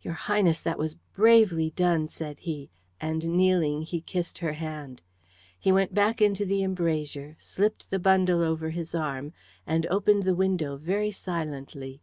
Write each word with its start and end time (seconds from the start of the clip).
"Your 0.00 0.14
Highness, 0.14 0.60
that 0.64 0.76
was 0.76 0.96
bravely 1.14 1.70
done," 1.70 2.08
said 2.08 2.40
he, 2.40 2.68
and 3.00 3.28
kneeling 3.28 3.82
he 3.82 4.00
kissed 4.00 4.38
her 4.38 4.54
hand. 4.54 5.02
He 5.56 5.70
went 5.70 5.94
back 5.94 6.20
into 6.20 6.44
the 6.44 6.64
embrasure, 6.64 7.36
slipped 7.38 7.88
the 7.88 8.00
bundle 8.00 8.42
over 8.42 8.70
his 8.70 8.92
arm, 8.92 9.32
and 9.64 9.86
opened 9.86 10.24
the 10.24 10.34
window 10.34 10.76
very 10.78 11.12
silently. 11.12 12.00